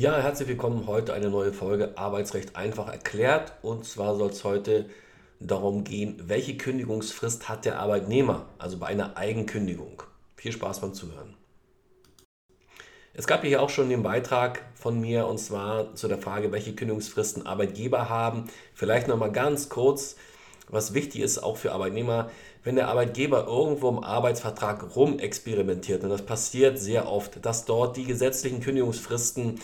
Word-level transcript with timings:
Ja, 0.00 0.16
herzlich 0.20 0.46
willkommen. 0.46 0.86
Heute 0.86 1.12
eine 1.12 1.28
neue 1.28 1.52
Folge 1.52 1.98
Arbeitsrecht 1.98 2.54
einfach 2.54 2.86
erklärt. 2.86 3.54
Und 3.62 3.84
zwar 3.84 4.14
soll 4.14 4.30
es 4.30 4.44
heute 4.44 4.88
darum 5.40 5.82
gehen, 5.82 6.22
welche 6.28 6.56
Kündigungsfrist 6.56 7.48
hat 7.48 7.64
der 7.64 7.80
Arbeitnehmer, 7.80 8.46
also 8.58 8.78
bei 8.78 8.86
einer 8.86 9.16
Eigenkündigung. 9.16 10.04
Viel 10.36 10.52
Spaß 10.52 10.82
beim 10.82 10.94
Zuhören. 10.94 11.34
Es 13.12 13.26
gab 13.26 13.42
hier 13.42 13.60
auch 13.60 13.70
schon 13.70 13.88
den 13.88 14.04
Beitrag 14.04 14.62
von 14.76 15.00
mir 15.00 15.26
und 15.26 15.38
zwar 15.38 15.96
zu 15.96 16.06
der 16.06 16.18
Frage, 16.18 16.52
welche 16.52 16.76
Kündigungsfristen 16.76 17.44
Arbeitgeber 17.44 18.08
haben. 18.08 18.44
Vielleicht 18.74 19.08
nochmal 19.08 19.32
ganz 19.32 19.68
kurz, 19.68 20.14
was 20.68 20.94
wichtig 20.94 21.22
ist 21.22 21.38
auch 21.38 21.56
für 21.56 21.72
Arbeitnehmer, 21.72 22.30
wenn 22.62 22.76
der 22.76 22.86
Arbeitgeber 22.86 23.48
irgendwo 23.48 23.88
im 23.88 24.04
Arbeitsvertrag 24.04 24.94
rumexperimentiert, 24.94 26.04
und 26.04 26.10
das 26.10 26.22
passiert 26.22 26.78
sehr 26.78 27.10
oft, 27.10 27.44
dass 27.44 27.64
dort 27.64 27.96
die 27.96 28.04
gesetzlichen 28.04 28.60
Kündigungsfristen 28.60 29.58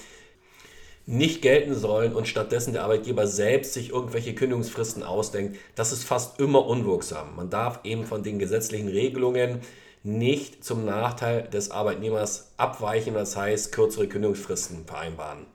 nicht 1.07 1.43
gelten 1.43 1.75
sollen 1.75 2.15
und 2.15 2.29
stattdessen 2.29 2.73
der 2.73 2.85
Arbeitgeber 2.85 3.27
selbst 3.27 3.75
sich 3.75 3.91
irgendwelche 3.91 4.35
Kündigungsfristen 4.35 5.03
ausdenkt, 5.03 5.59
das 5.75 5.93
ist 5.93 6.05
fast 6.05 6.41
immer 6.41 6.67
unwirksam. 6.67 7.37
Man 7.37 7.51
darf 7.51 7.81
eben 7.85 8.05
von 8.05 8.23
den 8.23 8.39
gesetzlichen 8.39 8.89
Regelungen 8.89 9.61
nicht 10.03 10.65
zum 10.65 10.85
Nachteil 10.85 11.43
des 11.49 11.71
Arbeitnehmers 11.71 12.53
abweichen, 12.57 13.15
das 13.15 13.37
heißt 13.37 13.73
kürzere 13.73 14.07
Kündigungsfristen 14.07 14.87
vereinbaren. 14.87 15.47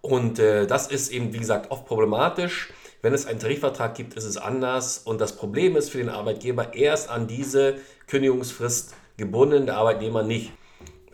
Und 0.00 0.38
äh, 0.38 0.66
das 0.66 0.88
ist 0.88 1.10
eben, 1.10 1.32
wie 1.32 1.38
gesagt, 1.38 1.70
oft 1.70 1.86
problematisch. 1.86 2.70
Wenn 3.00 3.14
es 3.14 3.26
einen 3.26 3.38
Tarifvertrag 3.38 3.94
gibt, 3.94 4.14
ist 4.14 4.24
es 4.24 4.36
anders. 4.36 4.98
Und 4.98 5.20
das 5.20 5.36
Problem 5.36 5.76
ist 5.76 5.90
für 5.90 5.98
den 5.98 6.10
Arbeitgeber 6.10 6.74
erst 6.74 7.08
an 7.08 7.26
diese 7.26 7.76
Kündigungsfrist 8.06 8.94
gebunden, 9.16 9.64
der 9.64 9.76
Arbeitnehmer 9.76 10.22
nicht. 10.22 10.52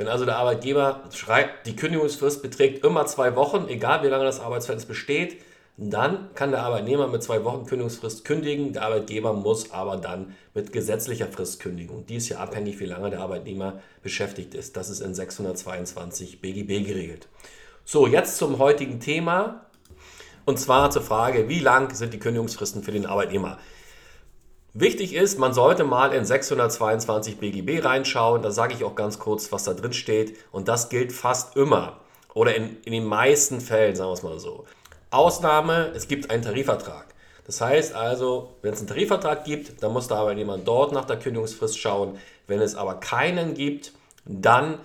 Wenn 0.01 0.09
also 0.09 0.25
der 0.25 0.39
Arbeitgeber 0.39 1.03
schreibt, 1.13 1.67
die 1.67 1.77
Kündigungsfrist 1.77 2.41
beträgt 2.41 2.87
immer 2.87 3.05
zwei 3.05 3.37
Wochen, 3.37 3.69
egal 3.69 4.03
wie 4.03 4.07
lange 4.07 4.25
das 4.25 4.41
Arbeitsverhältnis 4.41 4.89
besteht, 4.89 5.43
dann 5.77 6.33
kann 6.35 6.53
der 6.53 6.63
Arbeitnehmer 6.63 7.07
mit 7.07 7.23
zwei 7.23 7.45
Wochen 7.45 7.67
Kündigungsfrist 7.67 8.25
kündigen. 8.25 8.73
Der 8.73 8.85
Arbeitgeber 8.85 9.35
muss 9.35 9.73
aber 9.73 9.99
dann 9.99 10.35
mit 10.55 10.73
gesetzlicher 10.73 11.27
Frist 11.27 11.61
kündigen. 11.61 12.07
Die 12.07 12.17
ist 12.17 12.31
ja 12.31 12.39
abhängig, 12.39 12.81
wie 12.81 12.87
lange 12.87 13.11
der 13.11 13.21
Arbeitnehmer 13.21 13.83
beschäftigt 14.03 14.55
ist. 14.55 14.75
Das 14.75 14.89
ist 14.89 15.01
in 15.01 15.15
622 15.15 16.41
BGB 16.41 16.87
geregelt. 16.87 17.29
So, 17.85 18.07
jetzt 18.07 18.39
zum 18.39 18.59
heutigen 18.59 19.01
Thema. 19.01 19.67
Und 20.47 20.59
zwar 20.59 20.91
zur 20.91 21.03
Frage, 21.03 21.51
wie 21.51 21.61
lang 21.61 21.95
sind 21.95 22.15
die 22.15 22.19
Kündigungsfristen 22.19 22.83
für 22.83 22.93
den 22.93 23.05
Arbeitnehmer? 23.05 23.59
Wichtig 24.73 25.15
ist, 25.15 25.39
man 25.39 25.53
sollte 25.53 25.83
mal 25.83 26.13
in 26.13 26.25
622 26.25 27.39
BGB 27.39 27.85
reinschauen. 27.85 28.41
Da 28.41 28.53
sage 28.53 28.75
ich 28.75 28.85
auch 28.85 28.95
ganz 28.95 29.19
kurz, 29.19 29.51
was 29.51 29.65
da 29.65 29.75
drin 29.75 29.93
steht. 29.93 30.37
Und 30.53 30.69
das 30.69 30.89
gilt 30.89 31.13
fast 31.13 31.57
immer 31.57 31.99
oder 32.35 32.55
in, 32.55 32.77
in 32.85 32.93
den 32.93 33.05
meisten 33.05 33.61
Fällen, 33.61 33.97
sagen 33.97 34.11
wir 34.11 34.15
es 34.15 34.23
mal 34.23 34.39
so. 34.39 34.65
Ausnahme, 35.11 35.91
es 35.97 36.07
gibt 36.07 36.31
einen 36.31 36.43
Tarifvertrag. 36.43 37.07
Das 37.47 37.61
heißt 37.61 37.95
also, 37.95 38.55
wenn 38.63 38.73
es 38.73 38.79
einen 38.79 38.87
Tarifvertrag 38.87 39.45
gibt, 39.45 39.83
dann 39.83 39.93
muss 39.93 40.07
der 40.07 40.19
Arbeitnehmer 40.19 40.57
dort 40.57 40.93
nach 40.93 41.05
der 41.05 41.19
Kündigungsfrist 41.19 41.77
schauen. 41.77 42.17
Wenn 42.47 42.61
es 42.61 42.77
aber 42.77 42.95
keinen 42.95 43.55
gibt, 43.55 43.93
dann 44.25 44.79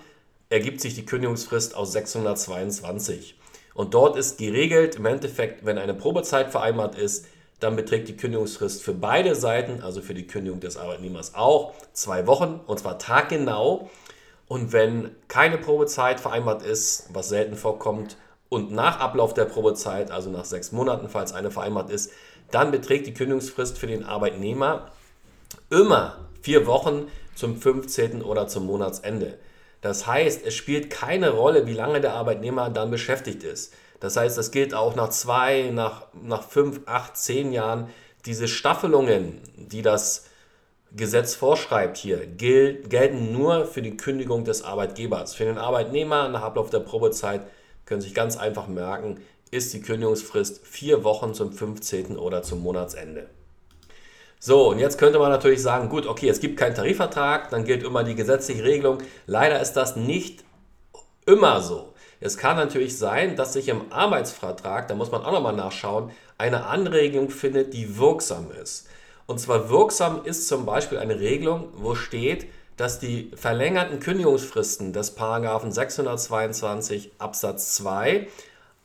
ergibt 0.48 0.80
sich 0.80 0.96
die 0.96 1.06
Kündigungsfrist 1.06 1.76
aus 1.76 1.92
622. 1.92 3.38
Und 3.74 3.94
dort 3.94 4.16
ist 4.16 4.38
geregelt, 4.38 4.96
im 4.96 5.06
Endeffekt, 5.06 5.64
wenn 5.64 5.78
eine 5.78 5.94
Probezeit 5.94 6.50
vereinbart 6.50 6.96
ist, 6.98 7.26
dann 7.60 7.76
beträgt 7.76 8.08
die 8.08 8.16
Kündigungsfrist 8.16 8.82
für 8.82 8.92
beide 8.92 9.34
Seiten, 9.34 9.82
also 9.82 10.02
für 10.02 10.14
die 10.14 10.26
Kündigung 10.26 10.60
des 10.60 10.76
Arbeitnehmers 10.76 11.34
auch, 11.34 11.72
zwei 11.92 12.26
Wochen 12.26 12.60
und 12.66 12.78
zwar 12.78 12.98
taggenau. 12.98 13.90
Und 14.48 14.72
wenn 14.72 15.10
keine 15.28 15.58
Probezeit 15.58 16.20
vereinbart 16.20 16.62
ist, 16.62 17.08
was 17.12 17.28
selten 17.28 17.56
vorkommt, 17.56 18.16
und 18.48 18.70
nach 18.70 19.00
Ablauf 19.00 19.34
der 19.34 19.44
Probezeit, 19.44 20.10
also 20.10 20.30
nach 20.30 20.44
sechs 20.44 20.70
Monaten, 20.70 21.08
falls 21.08 21.32
eine 21.32 21.50
vereinbart 21.50 21.90
ist, 21.90 22.12
dann 22.50 22.70
beträgt 22.70 23.06
die 23.06 23.14
Kündigungsfrist 23.14 23.76
für 23.76 23.88
den 23.88 24.04
Arbeitnehmer 24.04 24.92
immer 25.68 26.18
vier 26.42 26.66
Wochen 26.66 27.08
zum 27.34 27.60
15. 27.60 28.22
oder 28.22 28.46
zum 28.46 28.66
Monatsende. 28.66 29.38
Das 29.80 30.06
heißt, 30.06 30.46
es 30.46 30.54
spielt 30.54 30.90
keine 30.90 31.30
Rolle, 31.30 31.66
wie 31.66 31.72
lange 31.72 32.00
der 32.00 32.14
Arbeitnehmer 32.14 32.70
dann 32.70 32.90
beschäftigt 32.90 33.42
ist. 33.42 33.74
Das 34.00 34.16
heißt, 34.16 34.36
das 34.36 34.50
gilt 34.50 34.74
auch 34.74 34.94
nach 34.94 35.08
zwei, 35.10 35.70
nach, 35.72 36.06
nach 36.12 36.42
fünf, 36.42 36.80
acht, 36.86 37.16
zehn 37.16 37.52
Jahren. 37.52 37.88
Diese 38.26 38.48
Staffelungen, 38.48 39.40
die 39.56 39.82
das 39.82 40.26
Gesetz 40.94 41.34
vorschreibt 41.34 41.96
hier, 41.96 42.26
gilt, 42.26 42.90
gelten 42.90 43.32
nur 43.32 43.66
für 43.66 43.82
die 43.82 43.96
Kündigung 43.96 44.44
des 44.44 44.62
Arbeitgebers. 44.62 45.34
Für 45.34 45.44
den 45.44 45.58
Arbeitnehmer 45.58 46.28
nach 46.28 46.42
Ablauf 46.42 46.70
der 46.70 46.80
Probezeit 46.80 47.42
können 47.84 48.00
Sie 48.00 48.08
sich 48.08 48.14
ganz 48.14 48.36
einfach 48.36 48.66
merken, 48.66 49.20
ist 49.50 49.72
die 49.72 49.80
Kündigungsfrist 49.80 50.66
vier 50.66 51.04
Wochen 51.04 51.34
zum 51.34 51.52
15. 51.52 52.16
oder 52.16 52.42
zum 52.42 52.60
Monatsende. 52.60 53.28
So, 54.38 54.70
und 54.70 54.78
jetzt 54.78 54.98
könnte 54.98 55.18
man 55.18 55.30
natürlich 55.30 55.62
sagen, 55.62 55.88
gut, 55.88 56.06
okay, 56.06 56.28
es 56.28 56.40
gibt 56.40 56.58
keinen 56.58 56.74
Tarifvertrag, 56.74 57.50
dann 57.50 57.64
gilt 57.64 57.82
immer 57.82 58.04
die 58.04 58.14
gesetzliche 58.14 58.64
Regelung. 58.64 58.98
Leider 59.26 59.60
ist 59.60 59.72
das 59.74 59.96
nicht 59.96 60.44
immer 61.26 61.60
so. 61.60 61.94
Es 62.20 62.38
kann 62.38 62.56
natürlich 62.56 62.98
sein, 62.98 63.36
dass 63.36 63.52
sich 63.52 63.68
im 63.68 63.92
Arbeitsvertrag, 63.92 64.88
da 64.88 64.94
muss 64.94 65.10
man 65.10 65.22
auch 65.22 65.32
nochmal 65.32 65.54
nachschauen, 65.54 66.10
eine 66.38 66.66
Anregelung 66.66 67.30
findet, 67.30 67.74
die 67.74 67.98
wirksam 67.98 68.50
ist. 68.50 68.86
Und 69.26 69.40
zwar 69.40 69.70
wirksam 69.70 70.24
ist 70.24 70.48
zum 70.48 70.66
Beispiel 70.66 70.98
eine 70.98 71.18
Regelung, 71.18 71.68
wo 71.74 71.94
steht, 71.94 72.46
dass 72.76 72.98
die 72.98 73.30
verlängerten 73.34 74.00
Kündigungsfristen 74.00 74.92
des 74.92 75.12
Paragraphen 75.12 75.72
622 75.72 77.12
Absatz 77.18 77.74
2 77.74 78.28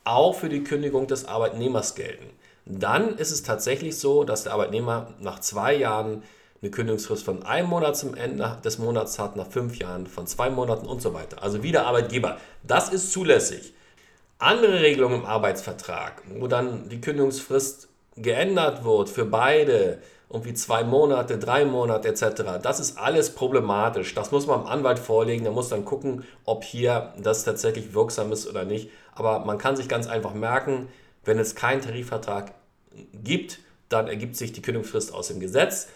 auch 0.04 0.34
für 0.34 0.48
die 0.48 0.64
Kündigung 0.64 1.06
des 1.06 1.26
Arbeitnehmers 1.26 1.94
gelten. 1.94 2.30
Dann 2.64 3.16
ist 3.16 3.30
es 3.30 3.42
tatsächlich 3.42 3.98
so, 3.98 4.24
dass 4.24 4.44
der 4.44 4.52
Arbeitnehmer 4.52 5.12
nach 5.20 5.40
zwei 5.40 5.74
Jahren 5.74 6.22
eine 6.62 6.70
Kündigungsfrist 6.70 7.24
von 7.24 7.42
einem 7.42 7.68
Monat 7.68 7.96
zum 7.96 8.14
Ende 8.14 8.58
des 8.64 8.78
Monats 8.78 9.18
hat, 9.18 9.34
nach 9.36 9.48
fünf 9.48 9.76
Jahren 9.78 10.06
von 10.06 10.28
zwei 10.28 10.48
Monaten 10.48 10.86
und 10.86 11.02
so 11.02 11.12
weiter. 11.12 11.42
Also 11.42 11.62
wie 11.62 11.72
der 11.72 11.86
Arbeitgeber. 11.86 12.38
Das 12.62 12.88
ist 12.88 13.12
zulässig. 13.12 13.74
Andere 14.38 14.80
Regelungen 14.80 15.20
im 15.20 15.26
Arbeitsvertrag, 15.26 16.22
wo 16.38 16.46
dann 16.46 16.88
die 16.88 17.00
Kündigungsfrist 17.00 17.88
geändert 18.16 18.84
wird 18.84 19.08
für 19.08 19.24
beide, 19.24 19.98
irgendwie 20.30 20.54
zwei 20.54 20.84
Monate, 20.84 21.38
drei 21.38 21.64
Monate 21.64 22.08
etc. 22.08 22.60
Das 22.62 22.80
ist 22.80 22.96
alles 22.96 23.34
problematisch. 23.34 24.14
Das 24.14 24.30
muss 24.30 24.46
man 24.46 24.60
dem 24.60 24.68
Anwalt 24.68 24.98
vorlegen. 24.98 25.42
Der 25.42 25.52
muss 25.52 25.68
dann 25.68 25.84
gucken, 25.84 26.24
ob 26.44 26.64
hier 26.64 27.12
das 27.20 27.44
tatsächlich 27.44 27.92
wirksam 27.92 28.32
ist 28.32 28.48
oder 28.48 28.64
nicht. 28.64 28.90
Aber 29.14 29.40
man 29.40 29.58
kann 29.58 29.76
sich 29.76 29.88
ganz 29.88 30.06
einfach 30.06 30.32
merken, 30.32 30.88
wenn 31.24 31.38
es 31.38 31.54
keinen 31.54 31.82
Tarifvertrag 31.82 32.52
gibt, 33.12 33.58
dann 33.88 34.08
ergibt 34.08 34.36
sich 34.36 34.52
die 34.52 34.62
Kündigungsfrist 34.62 35.12
aus 35.12 35.28
dem 35.28 35.40
Gesetz. 35.40 35.88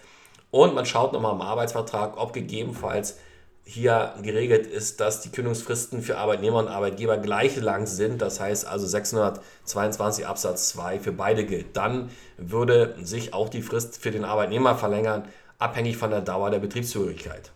Und 0.56 0.74
man 0.74 0.86
schaut 0.86 1.12
nochmal 1.12 1.34
im 1.34 1.42
Arbeitsvertrag, 1.42 2.16
ob 2.16 2.32
gegebenenfalls 2.32 3.18
hier 3.62 4.14
geregelt 4.22 4.66
ist, 4.66 5.00
dass 5.00 5.20
die 5.20 5.28
Kündigungsfristen 5.28 6.00
für 6.00 6.16
Arbeitnehmer 6.16 6.60
und 6.60 6.68
Arbeitgeber 6.68 7.18
gleich 7.18 7.56
lang 7.56 7.86
sind. 7.86 8.22
Das 8.22 8.40
heißt 8.40 8.66
also 8.66 8.86
622 8.86 10.26
Absatz 10.26 10.70
2 10.70 11.00
für 11.00 11.12
beide 11.12 11.44
gilt. 11.44 11.76
Dann 11.76 12.08
würde 12.38 12.96
sich 13.02 13.34
auch 13.34 13.50
die 13.50 13.60
Frist 13.60 13.98
für 13.98 14.10
den 14.10 14.24
Arbeitnehmer 14.24 14.76
verlängern, 14.76 15.28
abhängig 15.58 15.98
von 15.98 16.08
der 16.08 16.22
Dauer 16.22 16.50
der 16.50 16.60
Betriebszugehörigkeit. 16.60 17.52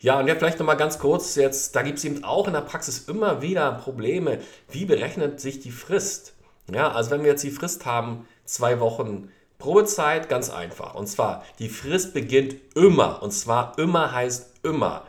Ja, 0.00 0.18
und 0.18 0.26
jetzt 0.26 0.40
vielleicht 0.40 0.58
nochmal 0.58 0.76
ganz 0.76 0.98
kurz, 0.98 1.36
jetzt, 1.36 1.76
da 1.76 1.82
gibt 1.82 1.98
es 1.98 2.04
eben 2.04 2.24
auch 2.24 2.48
in 2.48 2.54
der 2.54 2.62
Praxis 2.62 3.08
immer 3.08 3.42
wieder 3.42 3.70
Probleme. 3.70 4.40
Wie 4.72 4.86
berechnet 4.86 5.38
sich 5.38 5.60
die 5.60 5.70
Frist? 5.70 6.34
Ja, 6.72 6.90
also 6.90 7.12
wenn 7.12 7.22
wir 7.22 7.30
jetzt 7.30 7.44
die 7.44 7.52
Frist 7.52 7.86
haben, 7.86 8.26
zwei 8.44 8.80
Wochen 8.80 9.28
Probezeit 9.58 10.28
ganz 10.28 10.50
einfach. 10.50 10.94
Und 10.94 11.06
zwar, 11.06 11.44
die 11.58 11.68
Frist 11.68 12.14
beginnt 12.14 12.56
immer. 12.74 13.22
Und 13.22 13.32
zwar 13.32 13.78
immer 13.78 14.12
heißt 14.12 14.60
immer, 14.62 15.04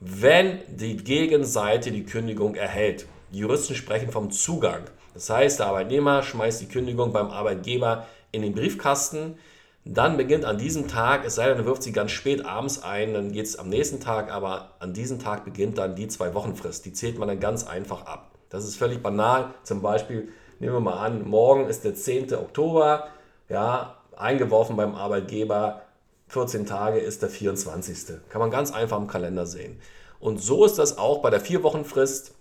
wenn 0.00 0.60
die 0.68 0.96
Gegenseite 0.96 1.90
die 1.90 2.04
Kündigung 2.04 2.54
erhält. 2.54 3.06
Die 3.32 3.38
Juristen 3.38 3.74
sprechen 3.74 4.10
vom 4.10 4.30
Zugang. 4.30 4.84
Das 5.14 5.30
heißt, 5.30 5.58
der 5.58 5.66
Arbeitnehmer 5.66 6.22
schmeißt 6.22 6.60
die 6.60 6.68
Kündigung 6.68 7.12
beim 7.12 7.30
Arbeitgeber 7.30 8.06
in 8.32 8.42
den 8.42 8.54
Briefkasten. 8.54 9.38
Dann 9.84 10.16
beginnt 10.16 10.44
an 10.44 10.58
diesem 10.58 10.88
Tag, 10.88 11.24
es 11.24 11.36
sei 11.36 11.48
denn, 11.48 11.58
er 11.58 11.64
wirft 11.64 11.82
sie 11.82 11.92
ganz 11.92 12.10
spät 12.10 12.44
abends 12.44 12.82
ein, 12.82 13.14
dann 13.14 13.30
geht 13.30 13.46
es 13.46 13.56
am 13.56 13.68
nächsten 13.68 14.00
Tag, 14.00 14.32
aber 14.32 14.72
an 14.80 14.92
diesem 14.92 15.20
Tag 15.20 15.44
beginnt 15.44 15.78
dann 15.78 15.94
die 15.94 16.08
Zwei-Wochen-Frist. 16.08 16.84
Die 16.84 16.92
zählt 16.92 17.18
man 17.18 17.28
dann 17.28 17.40
ganz 17.40 17.64
einfach 17.64 18.04
ab. 18.04 18.32
Das 18.50 18.64
ist 18.64 18.76
völlig 18.76 19.02
banal. 19.02 19.54
Zum 19.62 19.82
Beispiel, 19.82 20.28
nehmen 20.58 20.74
wir 20.74 20.80
mal 20.80 20.98
an, 20.98 21.26
morgen 21.26 21.66
ist 21.68 21.84
der 21.84 21.94
10. 21.94 22.34
Oktober 22.34 23.06
ja, 23.48 23.96
eingeworfen 24.16 24.76
beim 24.76 24.94
Arbeitgeber, 24.94 25.82
14 26.28 26.66
Tage 26.66 26.98
ist 26.98 27.22
der 27.22 27.28
24. 27.28 28.18
Kann 28.28 28.40
man 28.40 28.50
ganz 28.50 28.72
einfach 28.72 28.98
im 28.98 29.06
Kalender 29.06 29.46
sehen. 29.46 29.80
Und 30.18 30.42
so 30.42 30.64
ist 30.64 30.78
das 30.78 30.98
auch 30.98 31.18
bei 31.18 31.30
der 31.30 31.40
Vier-Wochen-Frist. 31.40 32.34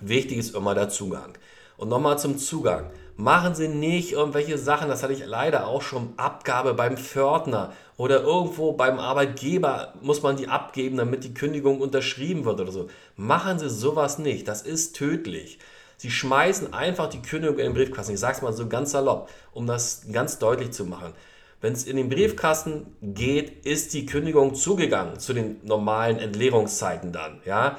Wichtig 0.00 0.38
ist 0.38 0.54
immer 0.54 0.74
der 0.74 0.88
Zugang. 0.88 1.34
Und 1.76 1.88
nochmal 1.88 2.18
zum 2.18 2.38
Zugang. 2.38 2.90
Machen 3.16 3.54
Sie 3.54 3.68
nicht 3.68 4.12
irgendwelche 4.12 4.58
Sachen, 4.58 4.88
das 4.88 5.04
hatte 5.04 5.12
ich 5.12 5.24
leider 5.24 5.68
auch 5.68 5.82
schon, 5.82 6.14
Abgabe 6.16 6.74
beim 6.74 6.96
Pförtner 6.96 7.72
oder 7.96 8.22
irgendwo 8.22 8.72
beim 8.72 8.98
Arbeitgeber 8.98 9.94
muss 10.02 10.22
man 10.22 10.36
die 10.36 10.48
abgeben, 10.48 10.96
damit 10.96 11.22
die 11.22 11.32
Kündigung 11.32 11.80
unterschrieben 11.80 12.44
wird 12.44 12.60
oder 12.60 12.72
so. 12.72 12.88
Machen 13.16 13.60
Sie 13.60 13.70
sowas 13.70 14.18
nicht, 14.18 14.48
das 14.48 14.62
ist 14.62 14.96
tödlich. 14.96 15.60
Sie 16.04 16.10
schmeißen 16.10 16.74
einfach 16.74 17.08
die 17.08 17.22
Kündigung 17.22 17.56
in 17.56 17.64
den 17.64 17.72
Briefkasten. 17.72 18.12
Ich 18.12 18.20
sage 18.20 18.36
es 18.36 18.42
mal 18.42 18.52
so 18.52 18.68
ganz 18.68 18.90
salopp, 18.90 19.30
um 19.54 19.66
das 19.66 20.02
ganz 20.12 20.38
deutlich 20.38 20.70
zu 20.70 20.84
machen. 20.84 21.14
Wenn 21.62 21.72
es 21.72 21.84
in 21.84 21.96
den 21.96 22.10
Briefkasten 22.10 22.94
geht, 23.00 23.64
ist 23.64 23.94
die 23.94 24.04
Kündigung 24.04 24.54
zugegangen 24.54 25.18
zu 25.18 25.32
den 25.32 25.64
normalen 25.64 26.18
Entleerungszeiten 26.18 27.10
dann. 27.10 27.40
Ja? 27.46 27.78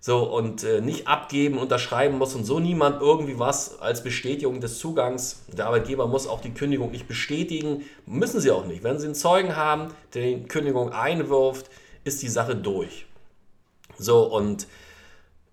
So, 0.00 0.22
und 0.24 0.64
äh, 0.64 0.82
nicht 0.82 1.08
abgeben, 1.08 1.56
unterschreiben 1.56 2.18
muss 2.18 2.34
und 2.34 2.44
so 2.44 2.60
niemand 2.60 3.00
irgendwie 3.00 3.38
was 3.38 3.80
als 3.80 4.02
Bestätigung 4.02 4.60
des 4.60 4.78
Zugangs. 4.78 5.46
Der 5.50 5.64
Arbeitgeber 5.64 6.06
muss 6.06 6.26
auch 6.26 6.42
die 6.42 6.52
Kündigung 6.52 6.90
nicht 6.90 7.08
bestätigen, 7.08 7.86
müssen 8.04 8.38
sie 8.38 8.50
auch 8.50 8.66
nicht. 8.66 8.84
Wenn 8.84 8.98
sie 8.98 9.06
einen 9.06 9.14
Zeugen 9.14 9.56
haben, 9.56 9.94
der 10.12 10.24
die 10.24 10.42
Kündigung 10.42 10.92
einwirft, 10.92 11.70
ist 12.04 12.22
die 12.22 12.28
Sache 12.28 12.54
durch. 12.54 13.06
So, 13.96 14.24
und 14.24 14.66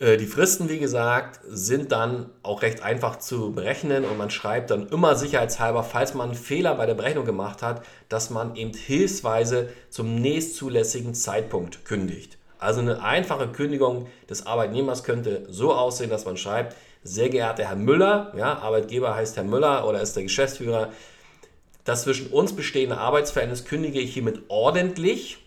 die 0.02 0.28
Fristen, 0.28 0.70
wie 0.70 0.80
gesagt, 0.80 1.42
sind 1.46 1.92
dann 1.92 2.30
auch 2.42 2.62
recht 2.62 2.84
einfach 2.84 3.20
zu 3.20 3.52
berechnen 3.52 4.06
und 4.06 4.18
man 4.18 4.30
schreibt 4.30 4.72
dann 4.72 4.88
immer 4.88 5.16
sicherheitshalber, 5.16 5.84
falls 5.84 6.14
man 6.14 6.30
einen 6.30 6.38
Fehler 6.38 6.76
bei 6.76 6.86
der 6.86 6.94
Berechnung 6.94 7.26
gemacht 7.26 7.62
hat, 7.62 7.84
dass 8.08 8.30
man 8.30 8.56
eben 8.56 8.74
hilfsweise 8.74 9.70
zum 9.90 10.16
nächstzulässigen 10.16 11.14
Zeitpunkt 11.14 11.84
kündigt. 11.84 12.38
Also 12.60 12.80
eine 12.80 13.04
einfache 13.04 13.50
Kündigung 13.50 14.08
des 14.30 14.46
Arbeitnehmers 14.46 15.04
könnte 15.04 15.46
so 15.50 15.74
aussehen, 15.74 16.10
dass 16.10 16.26
man 16.26 16.38
schreibt, 16.38 16.78
sehr 17.04 17.30
geehrter 17.30 17.66
Herr 17.66 17.76
Müller, 17.76 18.34
ja, 18.38 18.58
Arbeitgeber 18.58 19.16
heißt 19.16 19.36
Herr 19.36 19.44
Müller 19.44 19.86
oder 19.86 20.02
ist 20.02 20.16
der 20.16 20.24
Geschäftsführer, 20.24 20.94
das 21.84 22.04
zwischen 22.04 22.28
uns 22.28 22.54
bestehende 22.54 22.98
Arbeitsverhältnis 22.98 23.66
kündige 23.66 24.00
ich 24.00 24.14
hiermit 24.14 24.44
ordentlich 24.48 25.40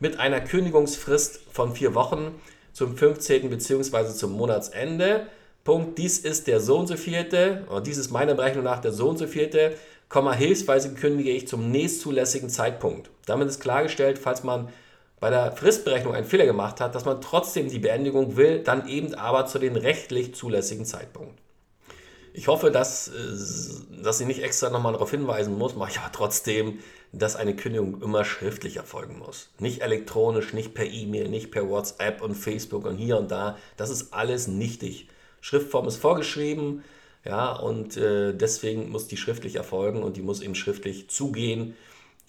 mit 0.00 0.18
einer 0.18 0.40
Kündigungsfrist 0.40 1.40
von 1.52 1.74
vier 1.74 1.94
Wochen 1.94 2.40
zum 2.72 2.96
15. 2.96 3.50
bzw. 3.50 4.14
zum 4.14 4.32
Monatsende. 4.32 5.26
Punkt, 5.64 5.98
dies 5.98 6.18
ist 6.18 6.46
der 6.48 6.60
so 6.60 6.78
und 6.78 6.88
so 6.88 6.96
vierte, 6.96 7.64
und 7.68 7.86
dies 7.86 7.98
ist 7.98 8.10
meiner 8.10 8.34
Berechnung 8.34 8.64
nach 8.64 8.80
der 8.80 8.92
so 8.92 9.08
und 9.08 9.18
so 9.18 9.26
vierte, 9.26 9.76
Komma, 10.08 10.34
hilfsweise 10.34 10.92
kündige 10.92 11.30
ich 11.30 11.48
zum 11.48 11.70
nächstzulässigen 11.70 12.50
Zeitpunkt. 12.50 13.08
Damit 13.24 13.48
ist 13.48 13.60
klargestellt, 13.60 14.18
falls 14.18 14.42
man 14.42 14.68
bei 15.20 15.30
der 15.30 15.52
Fristberechnung 15.52 16.14
einen 16.14 16.26
Fehler 16.26 16.44
gemacht 16.44 16.80
hat, 16.80 16.94
dass 16.94 17.06
man 17.06 17.22
trotzdem 17.22 17.70
die 17.70 17.78
Beendigung 17.78 18.36
will, 18.36 18.58
dann 18.58 18.88
eben 18.88 19.14
aber 19.14 19.46
zu 19.46 19.58
den 19.58 19.76
rechtlich 19.76 20.34
zulässigen 20.34 20.84
Zeitpunkt. 20.84 21.41
Ich 22.34 22.48
hoffe, 22.48 22.70
dass, 22.70 23.08
äh, 23.08 24.02
dass 24.02 24.20
ich 24.20 24.26
nicht 24.26 24.42
extra 24.42 24.70
nochmal 24.70 24.92
darauf 24.92 25.10
hinweisen 25.10 25.58
muss, 25.58 25.76
mache 25.76 25.90
ich 25.92 25.98
aber 25.98 26.12
trotzdem, 26.12 26.78
dass 27.12 27.36
eine 27.36 27.54
Kündigung 27.54 28.00
immer 28.02 28.24
schriftlich 28.24 28.76
erfolgen 28.76 29.18
muss. 29.18 29.50
Nicht 29.58 29.82
elektronisch, 29.82 30.54
nicht 30.54 30.74
per 30.74 30.86
E-Mail, 30.86 31.28
nicht 31.28 31.50
per 31.50 31.68
WhatsApp 31.68 32.22
und 32.22 32.34
Facebook 32.34 32.86
und 32.86 32.96
hier 32.96 33.18
und 33.18 33.30
da. 33.30 33.58
Das 33.76 33.90
ist 33.90 34.14
alles 34.14 34.48
nichtig. 34.48 35.08
Schriftform 35.42 35.86
ist 35.88 35.96
vorgeschrieben, 35.96 36.84
ja, 37.24 37.52
und 37.52 37.96
äh, 37.96 38.32
deswegen 38.32 38.90
muss 38.90 39.06
die 39.06 39.16
schriftlich 39.16 39.56
erfolgen 39.56 40.02
und 40.02 40.16
die 40.16 40.22
muss 40.22 40.40
eben 40.40 40.54
schriftlich 40.54 41.08
zugehen. 41.08 41.76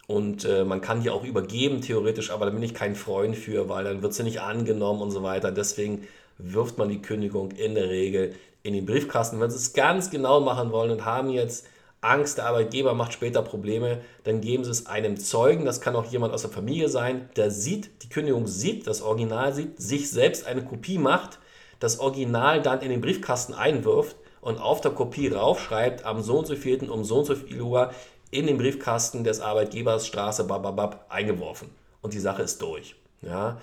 Und 0.05 0.43
äh, 0.43 0.65
man 0.65 0.81
kann 0.81 1.01
die 1.01 1.09
auch 1.09 1.23
übergeben, 1.23 1.81
theoretisch, 1.81 2.29
aber 2.29 2.45
da 2.45 2.51
bin 2.51 2.61
ich 2.61 2.73
kein 2.73 2.95
Freund 2.95 3.37
für, 3.37 3.69
weil 3.69 3.85
dann 3.85 4.01
wird 4.01 4.13
sie 4.13 4.23
nicht 4.23 4.41
angenommen 4.41 5.01
und 5.01 5.11
so 5.11 5.23
weiter. 5.23 5.51
Deswegen 5.51 6.07
wirft 6.37 6.77
man 6.77 6.89
die 6.89 7.01
Kündigung 7.01 7.51
in 7.51 7.75
der 7.75 7.89
Regel 7.89 8.35
in 8.63 8.73
den 8.73 8.85
Briefkasten. 8.85 9.39
Wenn 9.39 9.51
Sie 9.51 9.57
es 9.57 9.73
ganz 9.73 10.09
genau 10.09 10.39
machen 10.39 10.71
wollen 10.71 10.91
und 10.91 11.05
haben 11.05 11.29
jetzt 11.29 11.65
Angst, 12.01 12.37
der 12.37 12.47
Arbeitgeber 12.47 12.93
macht 12.93 13.13
später 13.13 13.41
Probleme, 13.41 14.01
dann 14.23 14.41
geben 14.41 14.63
Sie 14.63 14.71
es 14.71 14.87
einem 14.87 15.17
Zeugen, 15.17 15.65
das 15.65 15.81
kann 15.81 15.95
auch 15.95 16.05
jemand 16.05 16.33
aus 16.33 16.41
der 16.41 16.51
Familie 16.51 16.89
sein, 16.89 17.29
der 17.35 17.49
sieht, 17.49 18.03
die 18.03 18.09
Kündigung 18.09 18.47
sieht, 18.47 18.87
das 18.87 19.01
Original 19.01 19.53
sieht, 19.53 19.81
sich 19.81 20.09
selbst 20.11 20.45
eine 20.45 20.63
Kopie 20.63 20.97
macht, 20.97 21.39
das 21.79 21.99
Original 21.99 22.61
dann 22.61 22.81
in 22.81 22.89
den 22.89 23.01
Briefkasten 23.01 23.53
einwirft 23.53 24.15
und 24.41 24.59
auf 24.59 24.81
der 24.81 24.91
Kopie 24.91 25.29
raufschreibt, 25.29 26.05
am 26.05 26.21
so 26.21 26.39
und 26.39 26.47
so 26.47 26.55
vierten 26.55 26.89
um 26.89 27.03
so 27.03 27.19
und 27.19 27.25
so 27.25 27.35
viel 27.35 27.61
Uhr 27.61 27.91
in 28.31 28.47
den 28.47 28.57
Briefkasten 28.57 29.23
des 29.23 29.39
Arbeitgebers 29.39 30.07
Straße 30.07 30.43
bababab 30.43 31.05
eingeworfen. 31.09 31.69
Und 32.01 32.13
die 32.13 32.19
Sache 32.19 32.41
ist 32.41 32.61
durch. 32.61 32.95
Ja. 33.21 33.61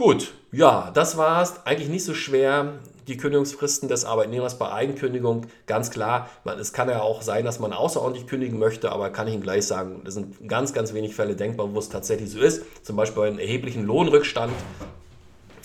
Gut, 0.00 0.32
ja, 0.50 0.90
das 0.94 1.18
war's. 1.18 1.66
Eigentlich 1.66 1.90
nicht 1.90 2.06
so 2.06 2.14
schwer. 2.14 2.78
Die 3.06 3.18
Kündigungsfristen 3.18 3.86
des 3.86 4.06
Arbeitnehmers 4.06 4.58
bei 4.58 4.72
Eigenkündigung, 4.72 5.46
ganz 5.66 5.90
klar. 5.90 6.30
Man, 6.42 6.58
es 6.58 6.72
kann 6.72 6.88
ja 6.88 7.02
auch 7.02 7.20
sein, 7.20 7.44
dass 7.44 7.60
man 7.60 7.74
außerordentlich 7.74 8.26
kündigen 8.26 8.58
möchte, 8.58 8.92
aber 8.92 9.10
kann 9.10 9.28
ich 9.28 9.34
Ihnen 9.34 9.42
gleich 9.42 9.66
sagen, 9.66 10.00
es 10.06 10.14
sind 10.14 10.48
ganz, 10.48 10.72
ganz 10.72 10.94
wenig 10.94 11.14
Fälle 11.14 11.36
denkbar, 11.36 11.74
wo 11.74 11.78
es 11.78 11.90
tatsächlich 11.90 12.30
so 12.30 12.38
ist. 12.38 12.62
Zum 12.82 12.96
Beispiel 12.96 13.20
bei 13.20 13.28
einem 13.28 13.38
erheblichen 13.38 13.84
Lohnrückstand. 13.84 14.54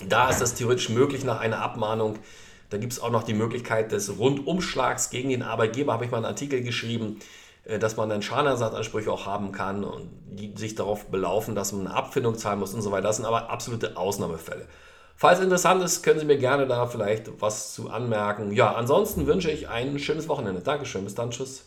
Da 0.09 0.29
ist 0.29 0.41
das 0.41 0.53
theoretisch 0.53 0.89
möglich 0.89 1.23
nach 1.23 1.39
einer 1.39 1.61
Abmahnung. 1.61 2.19
Da 2.71 2.77
gibt 2.77 2.91
es 2.91 2.99
auch 2.99 3.11
noch 3.11 3.23
die 3.23 3.33
Möglichkeit 3.33 3.93
des 3.93 4.19
Rundumschlags 4.19 5.11
gegen 5.11 5.29
den 5.29 5.43
Arbeitgeber, 5.43 5.93
habe 5.93 6.03
ich 6.03 6.11
mal 6.11 6.17
einen 6.17 6.25
Artikel 6.25 6.61
geschrieben. 6.61 7.19
Äh, 7.65 7.79
dass 7.79 7.97
man 7.97 8.09
dann 8.09 8.21
Schadenersatzansprüche 8.21 9.11
auch 9.11 9.25
haben 9.25 9.51
kann 9.51 9.83
und 9.83 10.09
die 10.25 10.53
sich 10.55 10.75
darauf 10.75 11.07
belaufen, 11.07 11.55
dass 11.55 11.71
man 11.71 11.87
eine 11.87 11.95
Abfindung 11.95 12.37
zahlen 12.37 12.59
muss 12.59 12.73
und 12.73 12.81
so 12.81 12.91
weiter. 12.91 13.07
Das 13.07 13.17
sind 13.17 13.25
aber 13.25 13.49
absolute 13.49 13.97
Ausnahmefälle. 13.97 14.67
Falls 15.17 15.39
interessant 15.39 15.81
ist, 15.81 16.03
können 16.03 16.19
Sie 16.19 16.25
mir 16.25 16.37
gerne 16.37 16.67
da 16.67 16.87
vielleicht 16.87 17.41
was 17.41 17.73
zu 17.73 17.89
anmerken. 17.89 18.51
Ja, 18.51 18.73
ansonsten 18.73 19.27
wünsche 19.27 19.49
ich 19.49 19.69
ein 19.69 19.97
schönes 19.97 20.27
Wochenende. 20.27 20.61
Dankeschön, 20.61 21.05
bis 21.05 21.15
dann, 21.15 21.31
tschüss. 21.31 21.65